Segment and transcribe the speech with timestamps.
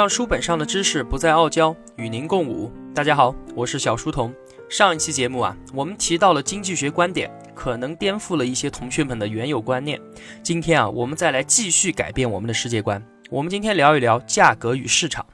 [0.00, 2.72] 让书本上的知识不再傲娇，与您共舞。
[2.94, 4.34] 大家好，我是小书童。
[4.70, 10.00] 上一期节目啊，我们提到了经济学观点可能颠覆了一些同学们的原有观念。
[10.42, 13.06] 今天啊，我们再来继续改变我们的世界观。
[13.28, 15.26] 我们今天聊一聊价格与市场。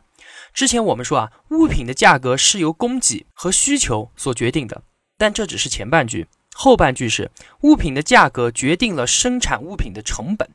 [0.52, 4.82] 之前我们说啊，物品的价格是由供给和需求所决定的，
[5.16, 10.50] 但这只是前半句，后半句是物品的价格决定了生产物品的成本。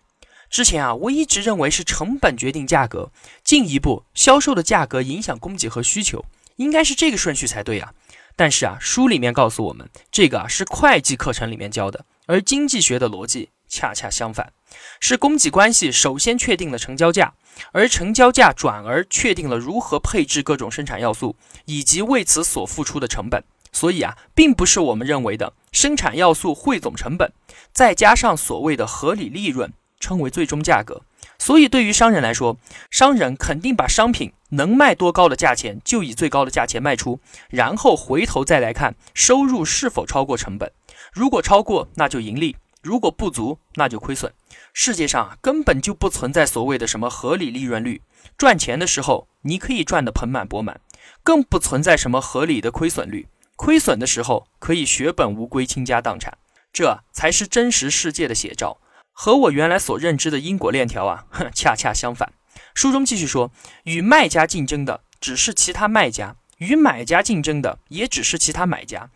[0.51, 3.09] 之前啊，我一直认为是成本决定价格，
[3.41, 6.25] 进一步销售的价格影响供给和需求，
[6.57, 7.93] 应该是这个顺序才对啊。
[8.35, 14.51] 但是啊，书里面告诉我们，这个啊是会计课程里面教的，而经济学的逻辑恰恰相反，
[14.99, 17.33] 是供给关系首先确定了成交价。
[17.71, 23.43] 而成交价转而确定了如何配置各种生产要素，以及为此所付出的成本。
[23.71, 27.31] 所以啊，并不是我们认为的生产要素汇总成本，
[27.71, 31.01] 再加上所谓的合理利润，称为最终价格。
[31.37, 32.57] 所以对于商人来说，
[32.89, 40.71] 商人肯定把商品能卖多高的价钱就以最高的价钱卖出，然后回头再来看收入是否超过成本。
[41.13, 44.33] 如果超过，那就盈利；如果不足，那就亏损。
[44.73, 48.01] 世界上根本就不存在所谓的什么合理利润率，
[48.37, 50.79] 赚钱的时候你可以赚得盆满钵满，
[51.23, 56.37] 更不存在什么合理的亏损率，亏损的时候可以血本无归、倾家荡产，
[56.71, 58.77] 这才是真实世界的写照，
[59.11, 62.33] 和我原来所认知的因果链条啊，恰恰相反。
[62.73, 63.51] 书中继续说，
[63.83, 69.09] 与卖家竞争的只是其他卖家，与买家竞争的也只是其他买家，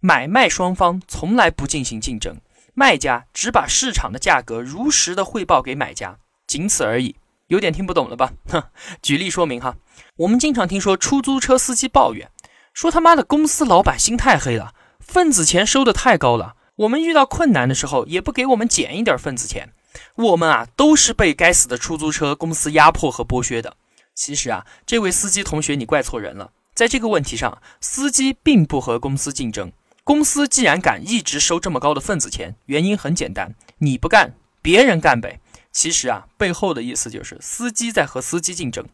[0.00, 2.36] 买卖双方从来不进行竞争。
[2.74, 7.16] 卖家只把市场的价格如实的汇报给买家，仅此而已。
[7.48, 8.32] 有点听不懂了吧？
[8.48, 8.62] 哼，
[9.02, 9.76] 举例说明哈。
[10.16, 12.30] 我们经常听说出租车司机抱怨，
[12.74, 16.54] 说他妈的公司老板心太黑了，份子钱收的太高了。
[16.78, 19.70] 我们遇到困难的时候也不给我们减一点份子钱。
[20.14, 23.76] 我们啊都是被该死的出租车公司压迫和剥削的。
[24.14, 26.52] 其实啊，这位司机同学你怪错人了。
[26.74, 29.72] 在这个问题上，司机并不和公司竞争。
[30.04, 35.40] 公司既然敢一直收这么高的份子钱，原因很简单，你不干，别人干呗。
[35.72, 38.86] 其实啊，背后的意思就是司机在和司机竞争。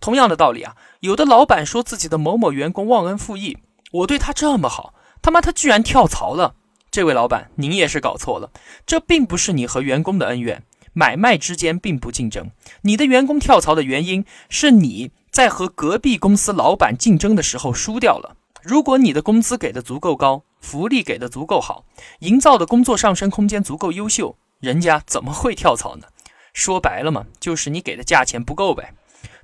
[0.00, 3.58] 同样的道理啊，有的老板说自己的某某员工忘恩负义，
[3.90, 6.54] 我对他这么好，他妈他居然跳槽了。
[6.92, 8.50] 这位老板，您也是搞错了，
[8.84, 12.50] 这并不是你和员工的恩怨，买卖之间并不竞争。
[12.82, 18.36] 你的员工跳槽的原因是你在和隔壁公司老板竞争的时候输掉了。
[18.60, 21.86] 如果你的工资给的足够高，福利给的足够好，
[22.18, 26.08] 营造的工作上升空间足够优秀，人家怎么会跳槽呢？
[26.52, 28.92] 说白了嘛，就是你给的价钱不够呗。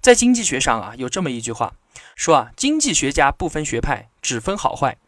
[0.03, 1.73] 在经济学上啊，有这么一句话，
[2.15, 4.99] 说啊，经济学家不分学派，只分好坏。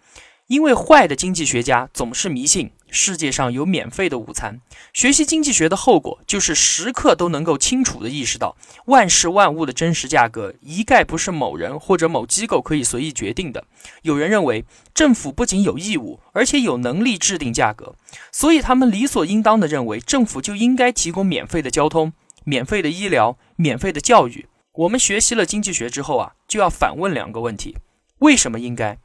[0.51, 4.61] 因为坏的经济学家总是迷信世界上有免费的午餐。
[4.93, 8.57] 学习经济学的后果就是时刻都能够清楚地意识到，
[8.87, 13.63] 万事万物的真实价格一概不是某人或者某机构可以随意决定的。
[14.03, 17.95] 有人认为，政府不仅有义务，而且有能力制定价格，
[18.33, 22.13] 所以他们理所应当地认为，政府就应该提供免费的交通、
[22.43, 24.49] 免费的医疗、免费的教育。
[24.73, 27.77] 我们学习了经济学之后啊，就要反问两个问题：
[28.19, 28.99] 为什么应该？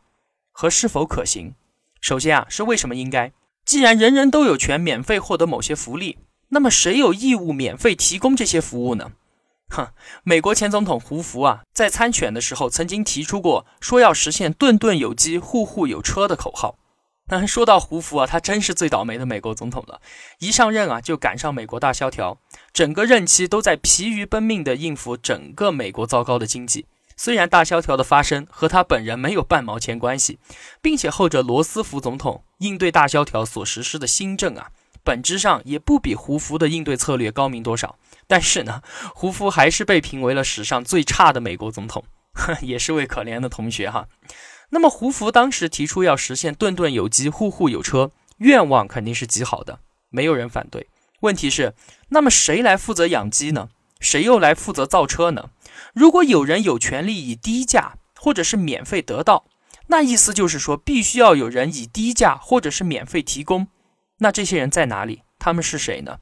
[0.57, 1.53] 和是否可行？
[1.99, 3.33] 首先啊，是为什么应该？
[3.65, 6.17] 既然人人都有权免费获得某些福利，
[6.47, 9.11] 那么谁有义务免费提供这些服务呢？
[9.67, 9.89] 哼，
[10.23, 16.77] 美国前总统胡佛啊，在参选的时候曾经提出过说要实现“顿顿有机，户户有车”的口号。
[17.27, 19.99] 但说到胡佛啊，他真是最倒霉的美国总统了。
[20.39, 22.37] 一上任啊，就赶上美国大萧条，
[22.71, 26.85] 整个任期都在疲于奔命地应付整个美国糟糕的经济。
[27.17, 30.39] 虽然大萧条的发生和他本人没有半毛钱关系，
[30.81, 34.69] 并且后者罗斯福总统应对大萧条所实施的新政啊，
[35.03, 37.97] 本质上也不比胡佛的应对策略高明多少。
[38.27, 38.81] 但是呢，
[39.13, 42.03] 胡佛还是被评为了史上最差的美国总统，
[42.61, 44.07] 也是位可怜的同学哈。
[44.71, 50.89] 那么胡佛当时提出要实现顿顿有机、户户有车，愿望肯定是极好的，没有人反对。
[51.21, 51.73] 问题是，
[52.09, 53.69] 那么谁来负责养鸡呢？
[53.99, 55.49] 谁又来负责造车呢？
[55.93, 59.45] 如果有人有权利以低价或者是免费得到，
[59.87, 63.67] 那意思就是说，必须要有人以低价或者是免费提供。
[64.17, 65.21] 那这些人在哪里？
[65.37, 66.19] 他们是谁呢？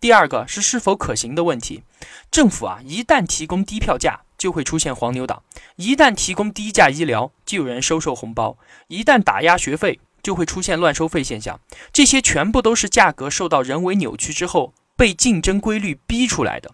[0.00, 1.82] 第二个是是否可行的问题。
[2.30, 5.42] 政府啊，一旦提供低票价，就会出现黄牛党；
[5.76, 8.58] 一旦提供低价医疗，就有人收受红包；
[8.88, 11.60] 一旦打压学费，就会出现乱收费现象。
[11.92, 16.72] 这些全部都是价格受到人为扭曲之后被竞争规律逼出来的。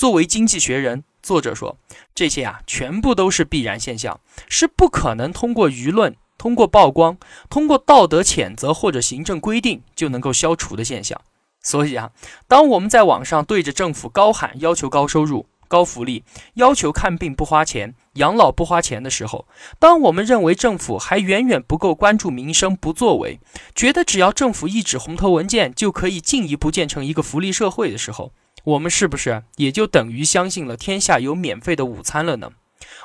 [0.00, 1.76] 作为经济学人，作者说，
[2.14, 4.18] 这些啊，全部都是必然现象，
[4.48, 7.18] 是不可能通过舆论、通过曝光、
[7.50, 11.20] 通过道德谴责或者行政规定就能够消除的现象。
[11.62, 12.12] 所以啊，
[12.48, 16.24] 当我们在网上对着政府高喊要求高收入、高福利，
[16.54, 19.46] 要求看病不花钱、养老不花钱的时候，
[19.78, 23.38] 当我们认为政府还远远不够关注民生、不作为，
[23.74, 28.32] 觉得只要政府一纸红头文件就可以进一步建成一个福利社会的时候，
[28.64, 32.52] 我们是不是也就等于相信了天下有免费的午餐了呢？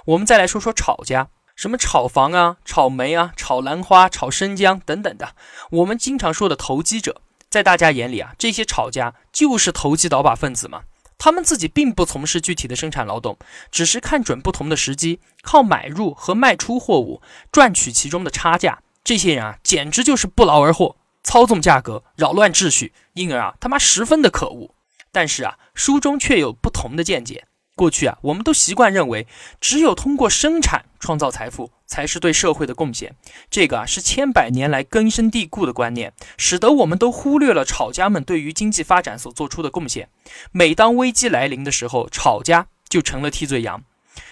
[0.05, 5.35] 我们再来说说炒家，什么炒房啊、炒煤啊、炒兰花、炒生姜等等的，
[5.71, 10.83] 我们经常说的投机者，在大家眼里啊，这些炒家就是投机倒把分子嘛。
[11.17, 13.37] 他们自己并不从事具体的生产劳动，
[13.71, 17.21] 只是看准不同的时机，靠买入和卖出货物
[17.53, 18.79] 赚取其中的差价。
[19.01, 24.74] 这些人啊，简直就是不劳而获，操纵价格，扰乱秩序，因而啊，他妈十分的可恶。
[25.15, 27.45] 但是啊，书中却有不同的见解。
[27.73, 29.27] 过去啊，我们都习惯认为，
[29.61, 33.15] 只有通过生产创造财富，才是对社会的贡献。
[33.49, 40.09] 这个啊，是千百年来根深蒂固的观念，使得我们都忽略了炒家们对于经济发展所做出的贡献。
[40.51, 43.85] 每当危机来临的时候，炒家就成了替罪羊，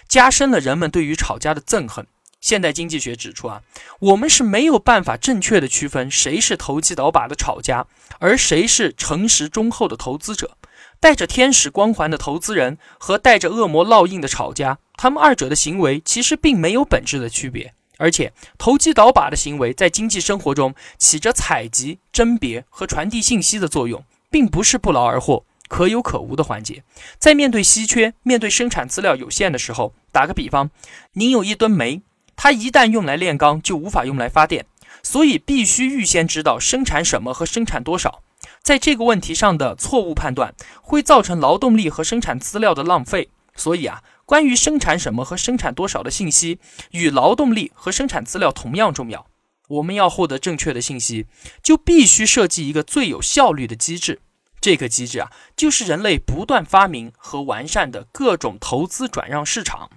[0.10, 2.06] 加深了人们对于炒家的憎恨。
[2.42, 3.62] 现代经济学指出啊，
[4.00, 7.88] 我们是没有办法正确的区分谁是投机倒把的炒家，
[8.20, 10.58] 而谁是诚实忠厚的投资者。
[11.04, 17.74] 带着天使光环的投资人和带着恶魔烙印的炒家，他们二者的行为其实并没有本质的区别。
[17.98, 24.02] 而且，投机倒把的行为在经济生活中起着采集、甄别和传递信息的作用，
[24.32, 26.86] 并不是不劳而获、可有可无的环节。
[27.20, 30.70] 在面对稀缺、面对生产资料有限的时候，打个比方，
[31.16, 32.02] 您有一吨煤，
[32.38, 34.66] 它一旦用来炼钢，就无法用来发电，
[35.04, 38.22] 所以必须预先知道生产什么和生产多少。
[38.64, 46.60] 在这个问题上的错误判断会造成劳动力和生产资料的浪费，所以啊，关于生产什么和生产多少的信息，
[46.92, 49.28] 与劳动力和生产资料同样重要。
[49.68, 51.26] 我们要获得正确的信息，
[51.62, 54.22] 就必须设计一个最有效率的机制。
[54.62, 59.90] 这个机制啊，就是人类不断发明和完善的各种投资转让市场。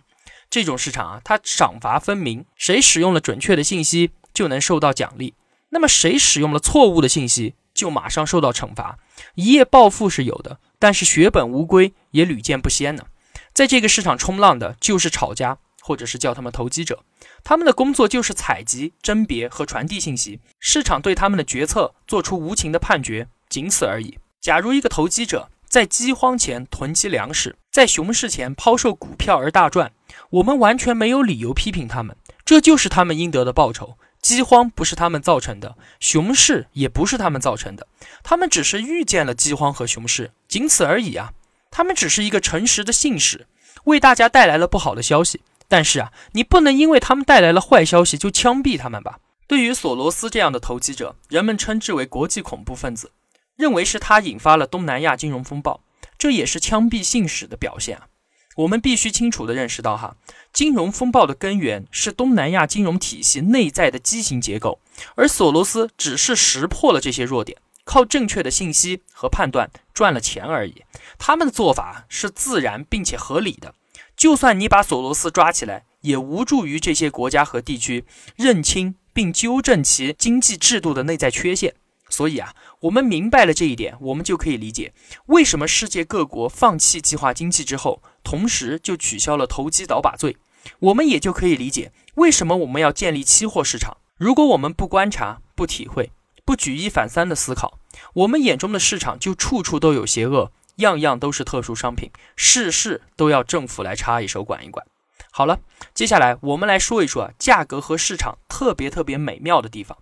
[0.51, 5.35] 这种市场啊，它赏罚分明，谁使用了准确的信息就能受到奖励，
[5.71, 7.55] 那么谁使用了错误的信息？
[7.77, 8.99] 就马上受到惩罚，
[9.35, 13.05] 一夜暴富是有的，但是血本无归也屡见不鲜呢。
[13.53, 17.05] 在这个市场冲浪的就是炒家，或者是叫他们投机者，
[17.45, 24.19] 他们的工作就是采集、甄别和传递信息，市场对他们的决策做出无情的判决，仅此而已。
[24.41, 29.93] 假如一个投机者在饥荒前囤积粮食，在熊市前抛售股票而大赚，
[30.31, 33.99] 我们完全没有理由批评他们，这就是他们应得的报酬。
[34.27, 37.87] 饥荒不是他们造成的，熊市也不是他们造成的，
[38.25, 41.33] 他们只是预见了饥荒和熊市，仅此而已啊！
[41.71, 43.47] 他们只是一个诚实的信使，
[43.85, 45.43] 为大家带来了不好的消息。
[45.69, 49.21] 但是啊，你不能因为他们带来了坏消息就枪毙他们吧？
[49.47, 53.13] 对于索罗斯这样的投机者，人们称之为国际恐怖分子，
[53.55, 55.85] 认为是他引发了东南亚金融风暴，
[56.19, 58.09] 这也是枪毙信使的表现啊！
[58.57, 60.17] 我们必须清楚地认识到，哈，
[60.53, 64.81] 金融风暴的根源是东南亚金融体系内在的畸形结构，
[65.15, 70.83] 而索罗斯只是识破了这些弱点，靠正确的信息和判断赚了钱而已。
[71.19, 73.75] 他们的做法是自然并且合理的，
[74.17, 78.07] 就算你把索罗斯抓起来，也无助于这些国家和地区
[78.37, 81.75] 认清并纠正其经济制度的内在缺陷。
[82.17, 84.95] 所以啊，我们明白了这一点，我们就可以理解
[85.27, 90.39] 为什么世界各国放弃计划经济之后，同时就取消了投机倒把罪。
[90.79, 93.99] 我们也就可以理解为什么我们要建立期货市场。
[94.17, 96.11] 如果我们不观察、不体会、
[96.47, 97.79] 不举一反三的思考，
[98.15, 104.87] 我们眼中的市场就处处都有邪恶，样样都是特殊商品，事事都要政府来插一手管一管。
[105.31, 105.61] 好了，
[105.93, 109.99] 接下来我们来说一说啊价格和市场特别特别美妙的地方。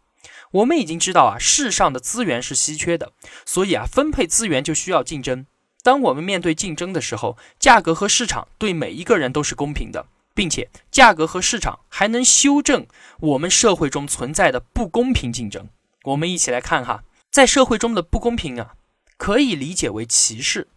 [0.54, 3.12] 我们已经知道啊，世上的资源是稀缺的，
[3.44, 5.46] 所以啊，分配资源就需要竞争。
[5.82, 12.86] 当我们面对竞争的时候，价格和市场对每一个人都是公平的，并且价格和市场还能修正
[13.18, 15.68] 我们社会中存在的不公平竞争。
[16.04, 18.74] 我们一起来看哈，在社会中的不公平啊，
[19.16, 20.68] 可以理解为歧视。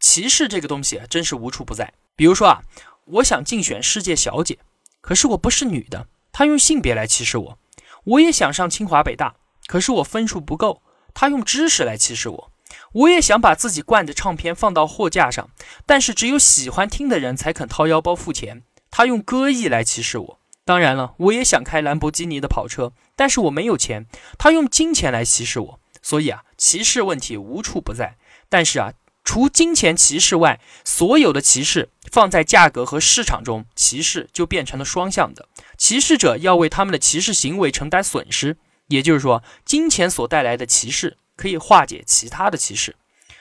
[0.00, 1.92] 歧视这个东西啊，真是无处不在。
[2.16, 2.62] 比如说啊，
[3.04, 4.58] 我想竞选世界小姐，
[5.00, 7.58] 可是我不是女的，他用性别来歧视我。
[8.04, 9.34] 我也想上清华北大，
[9.66, 10.82] 可是我分数不够，
[11.14, 12.52] 他用知识来歧视我。
[12.92, 15.50] 我也想把自己灌的唱片放到货架上，
[15.84, 20.40] 但是只有喜欢听的人才肯掏腰包付钱，他用歌艺来歧视我。
[20.64, 24.06] 当然了，我也想开兰博基尼的跑车，但是我没有钱，
[24.38, 25.80] 他用金钱来歧视我。
[26.02, 28.16] 所以啊，歧视问题无处不在。
[28.48, 28.92] 但是啊，
[29.24, 35.48] 除金钱歧视外，所有的歧视放在价格和市场中，歧视就变成了双向的。
[35.76, 38.56] 歧视者要为他们的歧视行为承担损失，
[38.88, 42.96] 也就是说，金钱所带来的歧视可以化解其他的歧视。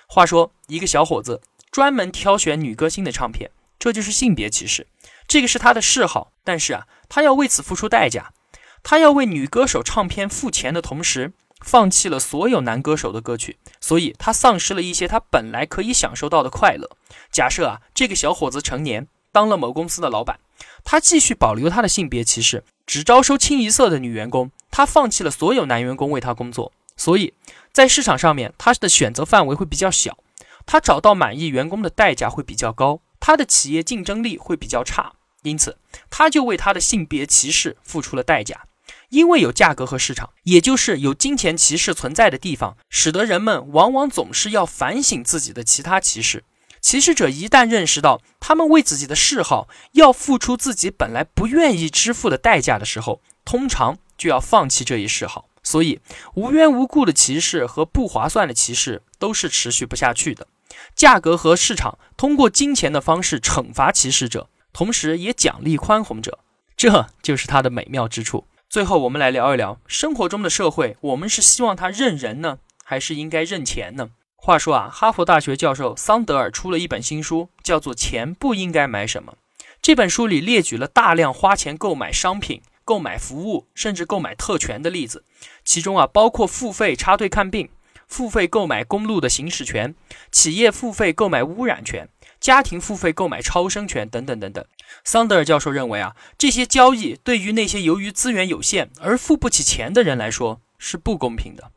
[0.07, 4.87] 话说，一个小伙子专门挑选女歌星的唱片，这就是性别歧视。
[5.27, 8.33] 这个是他的嗜好，但是啊，他要为此付出代价。
[8.81, 16.89] 他要为女歌手唱片付钱的同时，放弃了所有男歌手的歌曲，所以他丧失了一些他本来可以享受到的快乐。
[17.31, 20.39] 假设啊，这个小伙子成年，当了某公司的老板，
[20.83, 27.33] 他继续保留他的性别歧视，只招收清一色的女员工，他放弃了所有男员工为他工作，所以
[27.71, 30.17] 在市场上面，他的选择范围会比较小，
[30.65, 35.13] 他找到满意员工的代价会比较高，他的企业竞争力会比较差。
[35.43, 35.77] 因此，
[36.09, 38.65] 他就为他的性别歧视付出了代价。
[39.09, 46.43] 因为有价格和市场，也就是有金钱歧视存在的地方，使得人们往往总是要反省自己的其他歧视。
[46.81, 55.49] 歧视者一旦认识到他们为自己的嗜好要付出自己本来不愿意支付的代价的时候，通常就要放弃这一嗜好。
[55.61, 55.99] 所以，
[56.35, 60.47] 无缘无故的歧视和不划算的歧视都是持续不下去的。
[60.95, 64.49] 价格和市场通过金钱的方式惩罚歧视者。
[64.71, 66.39] 同时也奖励宽宏者，
[66.77, 68.45] 这就是它的美妙之处。
[68.69, 74.11] 最后，我们来聊一聊生活中的社会，我们是希望它认人呢，还是应该认钱呢？
[74.35, 79.33] 话说啊，哈佛大学教授桑德尔出了一本新书，叫做《钱不应该买什么》。
[79.81, 85.25] 这本书里列举了大量花钱购买商品、购买服务，甚至购买特权的例子，
[85.65, 87.69] 其中啊，包括付费插队看病、
[88.07, 89.95] 付费购买公路的行驶权、
[90.31, 92.07] 企业付费购买污染权。
[92.39, 94.65] 家庭付费购买超生权等等等等，
[95.03, 101.71] 桑德尔教授认为啊，这些交易对于那些由于资源有限而付不起钱的人来说是不公平的。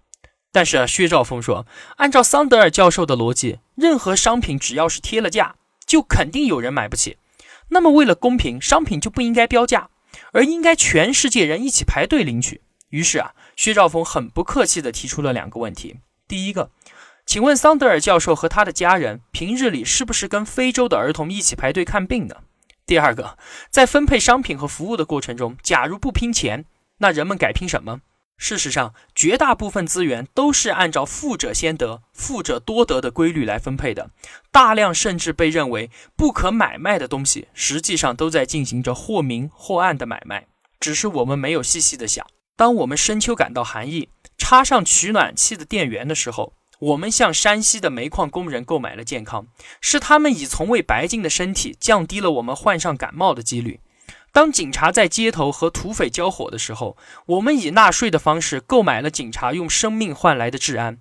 [0.52, 1.66] 但是啊，薛兆丰说，
[1.96, 7.16] 按照桑德尔教授的逻辑，任何商品只要是贴了价，就肯定有人买不起。
[7.68, 9.88] 那么为了公平，商品就不应该标价，
[10.32, 12.60] 而应该全世界人一起排队领取。
[12.90, 15.96] 于是啊，薛兆丰很不客气地提出了两个问题：
[16.28, 16.70] 第一个。
[17.32, 22.34] 请问桑德尔教授和他的家人平日里是不是跟非洲的儿童一起排队看病呢？
[22.84, 23.38] 第二个，
[23.70, 26.66] 在分配商品和服务的过程中，假如不拼钱，
[26.98, 28.00] 那人们改拼什么？
[28.36, 34.10] 事实上，绝大部分资源都是按照富者先得、富者多得的规律来分配的。
[34.50, 40.48] 大量甚至被认为不可买卖的东西，实际上都在进行着或明或暗的买卖，
[40.78, 42.26] 只是我们没有细细的想。
[42.56, 46.52] 当我们深秋感到寒意，插上取暖器的电源的时候。
[46.82, 49.46] 我们向山西的煤矿工人购买了健康，
[49.80, 53.78] 是他们以从未白净的身体降低了我们患上感冒的几率。
[54.32, 56.96] 当警察在街头和土匪交火的时候，
[57.26, 60.98] 我们以纳税的方式购买了警察用生命换来的治安。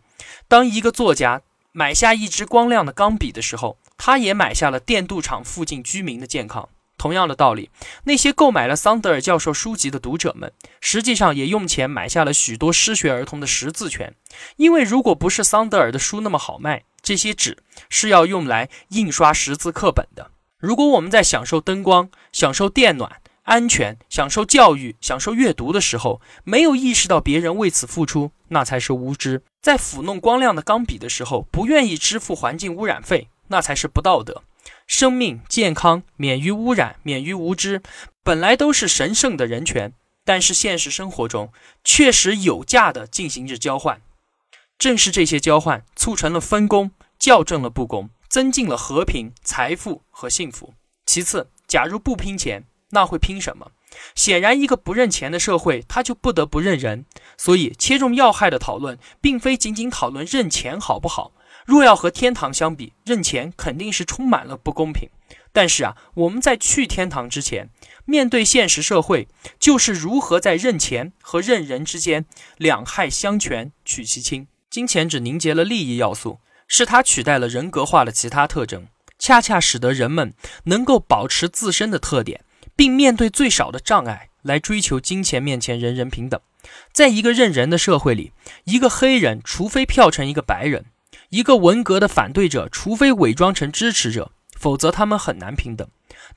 [0.48, 6.70] 当一个作家买下一支光亮的钢笔的时候，他也买下了电镀厂附近居民的健康。
[7.02, 7.72] 同样的道理，
[8.04, 14.14] 那些购买了桑德尔教授书籍的读者们，实际上也用钱买下了许多失学儿童的识字权。
[14.58, 17.58] 因为如果不是桑德尔的书那么好卖，这些纸
[17.90, 20.30] 是要用来印刷识字课本的。
[20.60, 34.44] 如果我们在享受灯光、享受电暖、安全、享受教育、享受阅读的时候，没有意识到别人为此付出，那才是无知；在抚弄光亮的钢笔的时候，不愿意支付环境污染费，那才是不道德。
[34.88, 37.82] 生命、健康、免于污染、免于无知，
[38.24, 39.94] 本来都是神圣的人权，
[40.26, 41.52] 但是现实生活中
[41.84, 44.02] 确实有价的进行着交换。
[44.78, 50.74] 正是这些交换促成了分工，校正了不公，增进了和平、财富和幸福。
[51.06, 53.72] 其次，假如不拼钱，那会拼什么？
[54.16, 57.06] 显然，一个不认钱的社会，他就不得不认人。
[57.38, 61.34] 所以，切中要害的讨论，并非仅仅讨论认钱好不好。
[61.66, 65.10] 若要和天堂相比，认钱肯定是充满了不公平。
[65.54, 67.70] 但是啊，我们在去天堂之前，
[68.06, 69.28] 面对现实社会，
[69.60, 72.26] 就是如何在认钱和认人之间
[72.58, 74.48] 两害相权取其轻。
[74.70, 78.88] 金钱只凝结了利益要素，是它取代了人格化的其他特征，
[79.20, 80.34] 恰恰使得人们
[80.66, 86.40] 能够保持自身的特点，并面对最少的障碍来追求金钱面前人人平等。
[86.94, 88.32] 在一个认人的社会里，
[88.64, 90.86] 一个黑人除非票成一个白人。
[91.32, 95.88] 一个文革的反对者，除非伪装成支持者，否则他们很难平等。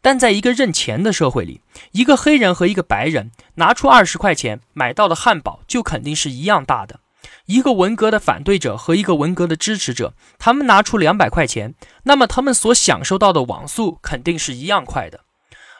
[0.01, 7.01] 但在一个认钱的社会里，一个黑人和一个白人拿出二十块钱买到的汉堡就肯定是一样大的。
[7.47, 11.75] 一个文革的反对者和一个文革的支持者，他们拿出两百块钱，
[12.05, 15.24] 那么他们所享受到的网速肯定是一样快的。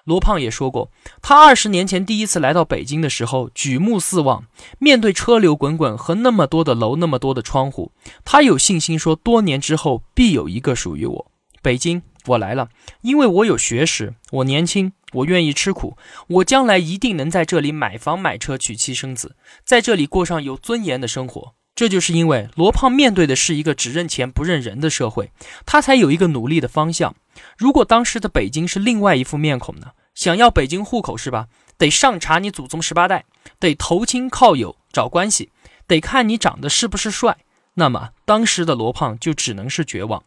[0.05, 0.91] 罗胖也说过，
[1.23, 4.45] 他二十年前第一次来到北京的时候，举目四望，
[4.79, 7.93] 面对车流滚滚和那么多的楼、那么多的窗户，
[8.25, 11.31] 他有信心说，多年之后必有一个属于我。
[11.63, 12.69] 北京，我来了，
[13.01, 15.97] 因为我有学识，我年轻，我愿意吃苦，
[16.29, 21.55] 我将来一定能在这里买房买车、娶妻生子，在这里过上有尊严的生活。
[21.75, 25.33] 这就是因为罗胖面对的是一个只认钱不认人的社会，
[25.67, 27.17] 他才有一个努力的方向。
[27.59, 29.93] 如果当时的北京是另外一副面孔呢？
[30.15, 31.49] 想要北京户口是吧？
[31.77, 33.25] 得上查你祖宗十八代，
[33.59, 35.51] 得投亲靠友找关系，
[35.89, 37.37] 得看你长得是不是帅。
[37.75, 40.23] 那么当时的罗胖就只能是绝望。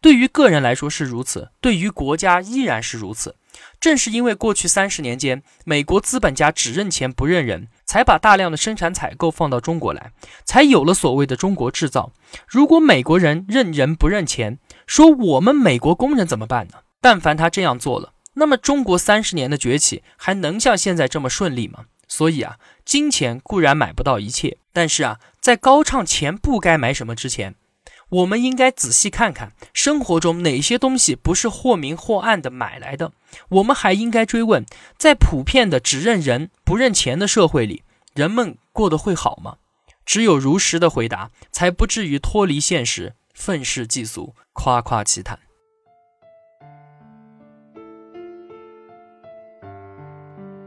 [0.00, 3.34] 对于个人来说是如此，对于国家依然是如此。
[3.80, 10.12] 正是因为过去三十年间，美国资本家只认钱不认人，才把大量的生产采购放到中国来，
[10.44, 12.12] 才有了所谓的中国制造。
[12.46, 16.74] 如果美国人认人不认钱，说我们美国工人怎么办呢？
[17.00, 21.86] 但凡他这样做了，那么中国三十年的崛起还能像现在这么顺利吗？
[22.06, 27.54] 所以啊，金钱固然买不到一切，但是啊，在高唱钱不该买什么之前。
[28.12, 33.12] 我们应该仔细看看生活中哪些东西不是或明或暗的买来的。
[33.48, 34.66] 我们还应该追问，
[34.98, 39.56] 在普遍的只认人不认钱的社会里，人们过得会好吗？
[40.04, 45.38] 只有如实的回答，才不至于脱离现实，愤世嫉俗，夸夸其谈。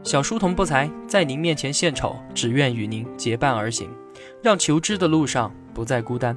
[0.02, 3.88] 小书童不才，在您面前献丑，只愿与您结伴而行，
[4.42, 6.36] 让求知的路上不再孤单。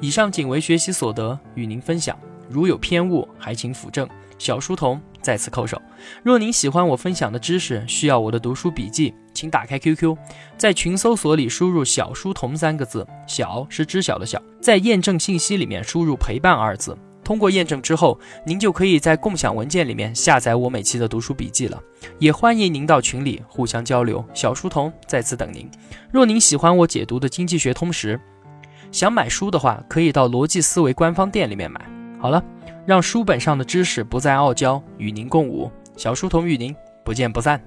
[0.00, 2.18] 以上仅为学习所得，与您分享。
[2.48, 4.08] 如有偏误，还请斧正。
[4.38, 5.80] 小书童在此叩首。
[6.22, 10.16] 若您喜欢我分享的知识，需要我的读书笔记，请打开 QQ，
[10.56, 16.96] 在群搜索里输入“小书童”三个字，小是知晓的小，在验证信息里面输入“陪伴”二字。
[17.22, 21.80] 通过验证之后，您就可以在共享文件里面下载我每期的读书笔记了。
[22.18, 24.24] 也欢迎您到群里互相交流。
[24.32, 25.70] 小书童在此等您。
[26.10, 28.16] 若您喜欢我解读的《经济学通识》。
[28.92, 31.80] 想买书的话，可以到逻辑思维官方店里面买。
[32.18, 32.42] 好了，
[32.86, 35.70] 让书本上的知识不再傲娇，与您共舞。
[35.96, 37.60] 小书童与您不见不散。